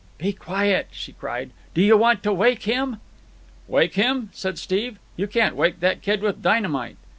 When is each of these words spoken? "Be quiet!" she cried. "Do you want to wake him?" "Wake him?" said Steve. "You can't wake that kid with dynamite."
"Be 0.17 0.33
quiet!" 0.33 0.87
she 0.89 1.11
cried. 1.11 1.51
"Do 1.75 1.81
you 1.83 1.95
want 1.95 2.23
to 2.23 2.33
wake 2.33 2.63
him?" 2.63 2.97
"Wake 3.67 3.93
him?" 3.93 4.31
said 4.33 4.57
Steve. 4.57 4.97
"You 5.15 5.27
can't 5.27 5.55
wake 5.55 5.79
that 5.79 6.01
kid 6.01 6.23
with 6.23 6.41
dynamite." 6.41 6.97